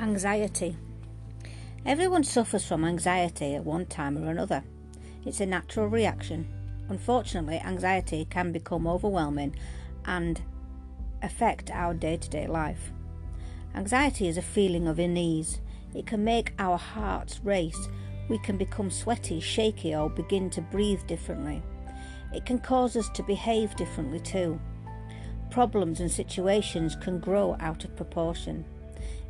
Anxiety. 0.00 0.78
Everyone 1.84 2.24
suffers 2.24 2.64
from 2.64 2.86
anxiety 2.86 3.54
at 3.54 3.66
one 3.66 3.84
time 3.84 4.16
or 4.16 4.30
another. 4.30 4.64
It's 5.26 5.40
a 5.40 5.46
natural 5.46 5.88
reaction. 5.88 6.48
Unfortunately, 6.88 7.58
anxiety 7.58 8.24
can 8.24 8.50
become 8.50 8.86
overwhelming 8.86 9.54
and 10.06 10.40
affect 11.20 11.70
our 11.70 11.92
day 11.92 12.16
to 12.16 12.30
day 12.30 12.46
life. 12.46 12.92
Anxiety 13.74 14.26
is 14.26 14.38
a 14.38 14.42
feeling 14.42 14.88
of 14.88 14.98
unease. 14.98 15.60
It 15.94 16.06
can 16.06 16.24
make 16.24 16.54
our 16.58 16.78
hearts 16.78 17.38
race. 17.44 17.88
We 18.30 18.38
can 18.38 18.56
become 18.56 18.90
sweaty, 18.90 19.38
shaky, 19.38 19.94
or 19.94 20.08
begin 20.08 20.48
to 20.50 20.62
breathe 20.62 21.06
differently. 21.06 21.62
It 22.32 22.46
can 22.46 22.58
cause 22.58 22.96
us 22.96 23.10
to 23.10 23.22
behave 23.22 23.76
differently 23.76 24.20
too. 24.20 24.58
Problems 25.50 26.00
and 26.00 26.10
situations 26.10 26.96
can 26.96 27.20
grow 27.20 27.54
out 27.60 27.84
of 27.84 27.96
proportion. 27.96 28.64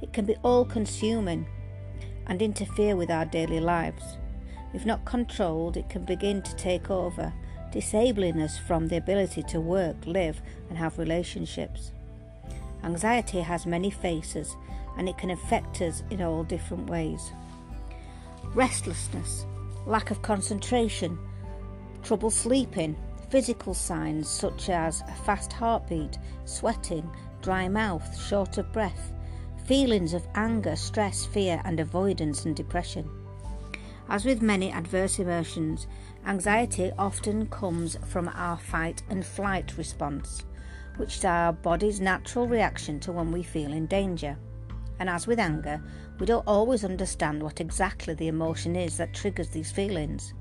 It 0.03 0.13
can 0.13 0.25
be 0.25 0.37
all 0.43 0.65
consuming 0.65 1.47
and 2.27 2.41
interfere 2.41 2.97
with 2.97 3.11
our 3.11 3.25
daily 3.25 3.61
lives. 3.61 4.19
If 4.73 4.87
not 4.87 5.05
controlled, 5.05 5.77
it 5.77 5.89
can 5.89 6.05
begin 6.05 6.43
to 6.43 6.57
take 6.57 6.91
over, 6.91 7.33
disabling 7.73 8.41
us 8.41 8.57
from 8.57 8.89
the 8.89 8.97
ability 8.97 9.43
to 9.45 9.61
work, 9.61 9.97
live, 10.07 10.41
and 10.69 10.79
have 10.79 10.99
relationships. 10.99 11.93
Anxiety 12.83 13.41
has 13.41 13.67
many 13.67 13.91
faces 13.91 14.57
and 14.97 15.09
it 15.09 15.19
can 15.19 15.31
affect 15.31 15.83
us 15.83 16.03
in 16.11 16.23
all 16.23 16.45
different 16.45 16.89
ways. 16.89 17.33
Restlessness, 18.55 19.45
lack 19.87 20.11
of 20.11 20.23
concentration, 20.23 21.19
trouble 22.03 22.31
sleeping, 22.31 22.97
physical 23.29 23.75
signs 23.75 24.29
such 24.29 24.69
as 24.69 25.03
a 25.03 25.15
fast 25.25 25.53
heartbeat, 25.53 26.19
sweating, 26.45 27.09
dry 27.43 27.69
mouth, 27.69 28.19
short 28.21 28.59
of 28.59 28.73
breath, 28.73 29.13
feelings 29.67 30.15
of 30.15 30.27
anger, 30.35 30.77
stress, 30.77 31.25
fear, 31.25 31.61
and 31.65 31.81
avoidance 31.81 32.45
and 32.45 32.57
depression. 32.57 33.09
As 34.09 34.25
with 34.25 34.43
many 34.43 34.73
adverse 34.73 35.19
emotions, 35.19 35.87
anxiety 36.27 36.91
often 36.99 37.47
comes 37.47 37.97
from 38.07 38.29
our 38.35 38.59
fight 38.59 39.03
and 39.09 39.25
flight 39.25 39.77
response, 39.79 40.45
which 40.97 41.17
is 41.17 41.25
our 41.25 41.53
body's 41.53 42.01
natural 42.01 42.49
reaction 42.49 42.99
to 43.01 43.13
when 43.13 43.31
we 43.31 43.43
feel 43.43 43.73
in 43.73 43.87
danger. 43.87 44.37
And 44.99 45.09
as 45.09 45.27
with 45.27 45.39
anger, 45.39 45.81
we 46.19 46.27
don't 46.27 46.47
always 46.47 46.85
understand 46.85 47.43
what 47.43 47.61
exactly 47.61 48.15
the 48.15 48.29
emotion 48.29 48.77
is 48.77 48.97
that 48.97 49.15
triggers 49.15 49.49
these 49.49 49.73
feelings. 49.73 50.35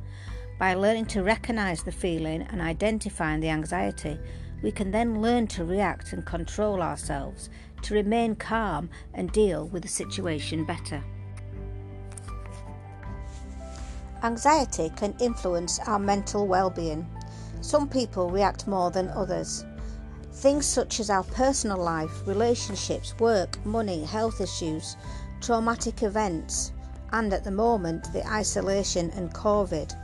By 0.57 0.73
learning 0.73 1.05
to 1.07 1.23
recognize 1.23 1.83
the 1.83 1.91
feeling 1.91 2.41
and 2.41 2.61
identifying 2.61 3.39
the 3.39 3.49
anxiety, 3.49 4.19
we 4.61 4.71
can 4.71 4.91
then 4.91 5.21
learn 5.21 5.47
to 5.47 5.63
react 5.63 6.11
and 6.11 6.25
control 6.25 6.81
ourselves 6.81 7.49
to 7.83 7.93
remain 7.93 8.35
calm 8.35 8.89
and 9.13 9.31
deal 9.31 9.67
with 9.67 9.83
the 9.83 9.89
situation 9.89 10.63
better. 10.65 11.03
Anxiety 14.21 14.91
can 14.97 15.15
influence 15.19 15.79
our 15.87 15.99
mental 15.99 16.45
well 16.45 16.69
being. 16.69 17.07
Some 17.61 17.87
people 17.87 18.29
react 18.29 18.67
more 18.67 18.91
than 18.91 19.09
others. 19.09 19.65
Things 20.33 20.65
such 20.65 20.99
as 20.99 21.09
our 21.09 21.23
personal 21.23 21.77
life, 21.77 22.27
relationships, 22.27 23.17
work, 23.19 23.63
money, 23.65 24.03
health 24.03 24.41
issues, 24.41 24.97
traumatic 25.41 26.03
events, 26.03 26.71
and 27.11 27.33
at 27.33 27.43
the 27.43 27.51
moment, 27.51 28.11
the 28.13 28.25
isolation 28.27 29.09
and 29.11 29.33
COVID 29.33 29.95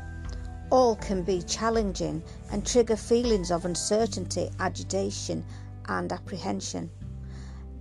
all 0.71 0.95
can 0.95 1.21
be 1.21 1.41
challenging 1.41 2.23
and 2.51 2.65
trigger 2.65 2.95
feelings 2.95 3.51
of 3.51 3.65
uncertainty, 3.65 4.49
agitation, 4.59 5.45
and 5.87 6.11
apprehension. 6.11 6.89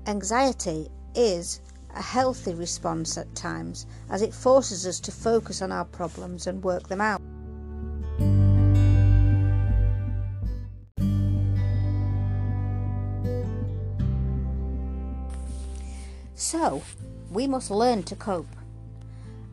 Anxiety 0.06 0.88
is 1.14 1.62
a 1.96 2.02
healthy 2.02 2.52
response 2.52 3.16
at 3.16 3.34
times 3.34 3.86
as 4.10 4.20
it 4.20 4.34
forces 4.34 4.86
us 4.86 5.00
to 5.00 5.10
focus 5.10 5.62
on 5.62 5.72
our 5.72 5.86
problems 5.86 6.46
and 6.46 6.62
work 6.62 6.88
them 6.88 7.00
out. 7.00 7.22
So, 16.34 16.82
we 17.30 17.46
must 17.46 17.70
learn 17.70 18.02
to 18.02 18.16
cope. 18.16 18.54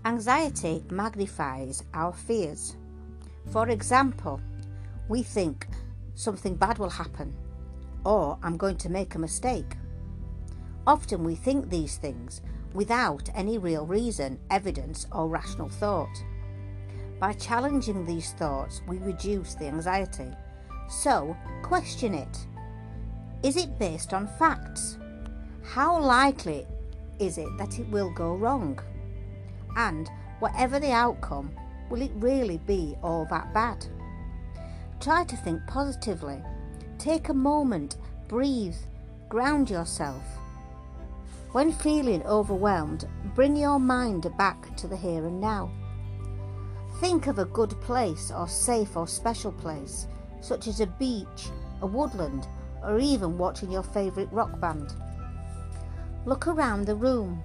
Anxiety 0.03 0.83
magnifies 0.91 1.83
our 1.93 2.11
fears. 2.11 2.75
For 3.51 3.69
example, 3.69 4.41
we 5.07 5.23
think 5.23 5.67
something 6.15 6.55
bad 6.55 6.77
will 6.77 6.89
happen 6.89 7.33
or 8.03 8.37
I'm 8.43 8.57
going 8.57 8.77
to 8.77 8.89
make 8.89 9.15
a 9.15 9.19
mistake. 9.19 9.75
Often 10.87 11.23
we 11.23 11.35
think 11.35 11.69
these 11.69 11.97
things 11.97 12.41
without 12.73 13.29
any 13.35 13.57
real 13.57 13.85
reason, 13.85 14.39
evidence, 14.49 15.05
or 15.11 15.27
rational 15.27 15.69
thought. 15.69 16.23
By 17.19 17.33
challenging 17.33 18.05
these 18.05 18.33
thoughts, 18.33 18.81
we 18.87 18.97
reduce 18.97 19.53
the 19.53 19.67
anxiety. 19.67 20.31
So, 20.89 21.35
question 21.61 22.13
it. 22.13 22.47
Is 23.43 23.57
it 23.57 23.77
based 23.77 24.13
on 24.13 24.27
facts? 24.39 24.97
How 25.63 25.99
likely 25.99 26.65
is 27.19 27.37
it 27.37 27.49
that 27.57 27.79
it 27.79 27.87
will 27.89 28.11
go 28.11 28.35
wrong? 28.35 28.79
And 29.77 30.09
whatever 30.39 30.79
the 30.79 30.91
outcome, 30.91 31.51
will 31.89 32.01
it 32.01 32.11
really 32.15 32.57
be 32.65 32.95
all 33.03 33.27
that 33.29 33.53
bad? 33.53 33.85
Try 34.99 35.23
to 35.25 35.37
think 35.37 35.61
positively. 35.67 36.41
Take 36.97 37.29
a 37.29 37.33
moment, 37.33 37.97
breathe, 38.27 38.75
ground 39.29 39.69
yourself. 39.69 40.23
When 41.51 41.73
feeling 41.73 42.23
overwhelmed, 42.23 43.09
bring 43.35 43.57
your 43.57 43.77
mind 43.77 44.25
back 44.37 44.73
to 44.77 44.87
the 44.87 44.95
here 44.95 45.27
and 45.27 45.41
now. 45.41 45.69
Think 47.01 47.27
of 47.27 47.39
a 47.39 47.45
good 47.45 47.71
place 47.81 48.31
or 48.31 48.47
safe 48.47 48.95
or 48.95 49.05
special 49.05 49.51
place, 49.51 50.07
such 50.39 50.67
as 50.67 50.79
a 50.79 50.87
beach, 50.87 51.49
a 51.81 51.85
woodland, 51.85 52.47
or 52.81 52.99
even 52.99 53.37
watching 53.37 53.69
your 53.69 53.83
favourite 53.83 54.31
rock 54.31 54.61
band. 54.61 54.93
Look 56.25 56.47
around 56.47 56.85
the 56.85 56.95
room. 56.95 57.43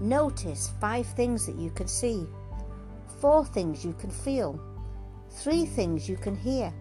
Notice 0.00 0.70
five 0.80 1.06
things 1.06 1.44
that 1.46 1.56
you 1.56 1.70
can 1.70 1.88
see, 1.88 2.28
four 3.20 3.44
things 3.44 3.84
you 3.84 3.92
can 3.94 4.10
feel, 4.10 4.60
three 5.30 5.66
things 5.66 6.08
you 6.08 6.16
can 6.16 6.36
hear, 6.36 6.72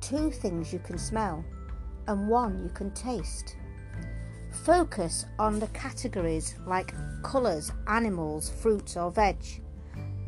two 0.00 0.30
things 0.30 0.72
you 0.72 0.78
can 0.78 0.96
smell, 0.96 1.44
and 2.06 2.26
one 2.26 2.62
you 2.62 2.70
can 2.70 2.90
taste. 2.92 3.56
Focus 4.50 5.26
on 5.38 5.60
the 5.60 5.68
categories 5.68 6.56
like 6.66 6.94
colours, 7.22 7.72
animals, 7.86 8.50
fruits, 8.50 8.96
or 8.96 9.10
veg. 9.10 9.36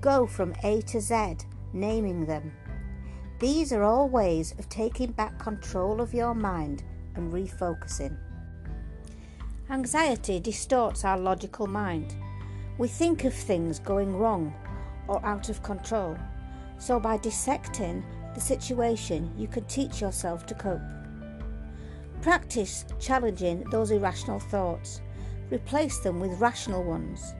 Go 0.01 0.27
from 0.27 0.55
A 0.63 0.81
to 0.83 1.01
Z, 1.01 1.39
naming 1.73 2.27
them. 2.27 2.53
These 3.41 3.73
are 3.73 3.83
all 3.83 4.09
ways 4.09 4.55
of 4.59 4.69
taking 4.69 5.13
back 5.13 5.39
control 5.39 6.01
of 6.01 6.15
your 6.15 6.35
mind 6.35 6.85
and 7.17 7.33
refocusing. 7.33 8.17
Anxiety 9.69 10.39
distorts 10.39 11.05
our 11.05 11.19
logical 11.19 11.67
mind. 11.67 12.15
We 12.79 12.89
think 12.89 13.25
of 13.25 13.35
things 13.35 13.79
going 13.79 14.17
wrong 14.17 14.55
or 15.09 15.25
out 15.27 15.49
of 15.49 15.63
control. 15.63 16.17
So, 16.79 17.01
by 17.01 17.17
dissecting 17.17 18.05
the 18.35 18.41
situation, 18.41 19.33
you 19.37 19.49
can 19.49 19.65
teach 19.65 20.01
yourself 20.01 20.47
to 20.47 20.55
cope. 20.55 20.81
Practice 22.23 22.85
challenging 23.01 23.65
those 23.71 23.91
irrational 23.91 24.39
thoughts. 24.39 25.01
Replace 25.51 25.99
them 25.99 26.21
with 26.21 26.39
rational 26.39 26.85
ones. 26.85 27.35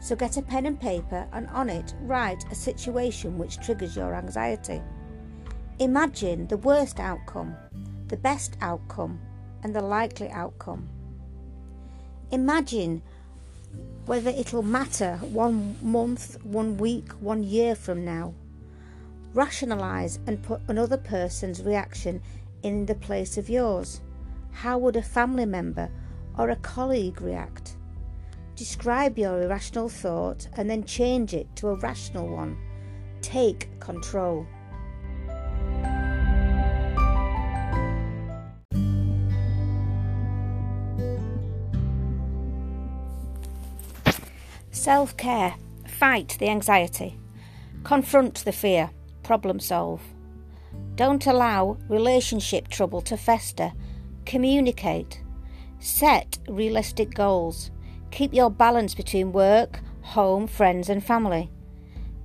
So 0.00 0.14
get 0.14 0.36
a 0.36 0.42
pen 0.42 0.66
and 0.66 0.78
paper 0.78 1.26
and 1.32 1.48
on 1.48 1.70
it 1.70 1.94
write 2.02 2.44
a 2.52 2.54
situation 2.54 3.38
which 3.38 3.58
triggers 3.58 3.96
your 3.96 4.14
anxiety. 4.14 4.82
Imagine 5.78 6.46
the 6.46 6.58
worst 6.58 7.00
outcome, 7.00 7.56
the 8.08 8.18
best 8.18 8.58
outcome, 8.60 9.18
and 9.62 9.74
the 9.74 9.80
likely 9.80 10.28
outcome. 10.28 10.90
Imagine 12.30 13.00
whether 14.04 14.28
it'll 14.28 14.62
matter 14.62 15.16
one 15.22 15.76
month, 15.80 16.36
one 16.44 16.76
week, 16.76 17.12
one 17.20 17.42
year 17.42 17.74
from 17.74 18.04
now. 18.04 18.34
Rationalize 19.32 20.18
and 20.26 20.42
put 20.42 20.60
another 20.68 20.98
person's 20.98 21.62
reaction 21.62 22.20
in 22.62 22.84
the 22.84 22.94
place 22.94 23.38
of 23.38 23.48
yours. 23.48 24.02
How 24.52 24.78
would 24.78 24.96
a 24.96 25.02
family 25.02 25.46
member 25.46 25.90
or 26.36 26.50
a 26.50 26.56
colleague 26.56 27.20
react? 27.20 27.76
Describe 28.56 29.16
your 29.18 29.42
irrational 29.42 29.88
thought 29.88 30.48
and 30.56 30.68
then 30.68 30.82
change 30.84 31.32
it 31.32 31.46
to 31.56 31.68
a 31.68 31.76
rational 31.76 32.28
one. 32.28 32.56
Take 33.20 33.68
control. 33.78 34.46
Self 44.70 45.16
care. 45.16 45.54
Fight 45.86 46.36
the 46.38 46.48
anxiety. 46.48 47.18
Confront 47.84 48.44
the 48.44 48.52
fear. 48.52 48.90
Problem 49.22 49.60
solve. 49.60 50.02
Don't 50.94 51.26
allow 51.26 51.76
relationship 51.88 52.68
trouble 52.68 53.00
to 53.02 53.16
fester 53.16 53.72
Communicate. 54.28 55.22
Set 55.80 56.36
realistic 56.50 57.14
goals. 57.14 57.70
Keep 58.10 58.34
your 58.34 58.50
balance 58.50 58.94
between 58.94 59.32
work, 59.32 59.80
home, 60.02 60.46
friends, 60.46 60.90
and 60.90 61.02
family. 61.02 61.50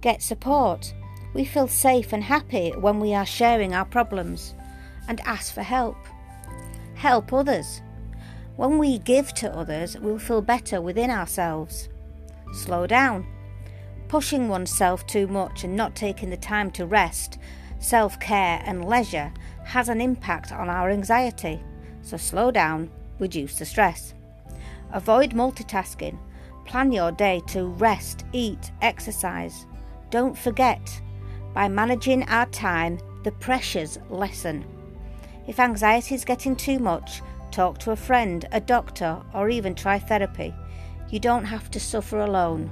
Get 0.01 0.21
support. 0.21 0.93
We 1.33 1.45
feel 1.45 1.69
safe 1.69 2.11
and 2.11 2.21
happy 2.21 2.71
when 2.71 2.99
we 2.99 3.13
are 3.13 3.25
sharing 3.25 3.73
our 3.73 3.85
problems 3.85 4.53
and 5.07 5.21
ask 5.21 5.53
for 5.53 5.61
help. 5.61 5.95
Help 6.95 7.31
others. 7.31 7.81
When 8.57 8.79
we 8.79 8.97
give 8.97 9.33
to 9.35 9.55
others, 9.55 9.97
we'll 9.97 10.19
feel 10.19 10.41
better 10.41 10.81
within 10.81 11.09
ourselves. 11.09 11.87
Slow 12.51 12.85
down. 12.85 13.25
Pushing 14.09 14.49
oneself 14.49 15.07
too 15.07 15.27
much 15.27 15.63
and 15.63 15.77
not 15.77 15.95
taking 15.95 16.31
the 16.31 16.35
time 16.35 16.69
to 16.71 16.85
rest, 16.85 17.39
self 17.79 18.19
care, 18.19 18.61
and 18.65 18.83
leisure 18.83 19.31
has 19.63 19.87
an 19.87 20.01
impact 20.01 20.51
on 20.51 20.67
our 20.69 20.89
anxiety. 20.89 21.61
So 22.03 22.17
slow 22.17 22.51
down, 22.51 22.91
reduce 23.17 23.57
the 23.57 23.65
stress. 23.65 24.13
Avoid 24.91 25.31
multitasking. 25.31 26.17
Plan 26.65 26.91
your 26.91 27.11
day 27.11 27.41
to 27.47 27.65
rest, 27.65 28.25
eat, 28.31 28.71
exercise. 28.81 29.65
Don't 30.11 30.37
forget, 30.37 31.01
by 31.53 31.67
managing 31.67 32.23
our 32.29 32.45
time, 32.47 32.99
the 33.23 33.31
pressures 33.31 33.97
lessen. 34.09 34.65
If 35.47 35.59
anxiety 35.59 36.15
is 36.15 36.25
getting 36.25 36.55
too 36.55 36.79
much, 36.79 37.21
talk 37.51 37.79
to 37.79 37.91
a 37.91 37.95
friend, 37.95 38.45
a 38.51 38.61
doctor, 38.61 39.21
or 39.33 39.49
even 39.49 39.75
try 39.75 39.99
therapy. 39.99 40.53
You 41.09 41.19
don't 41.19 41.45
have 41.45 41.71
to 41.71 41.79
suffer 41.79 42.19
alone. 42.19 42.71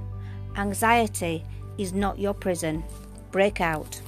Anxiety 0.56 1.44
is 1.78 1.94
not 1.94 2.20
your 2.20 2.34
prison. 2.34 2.84
Break 3.32 3.62
out. 3.62 4.02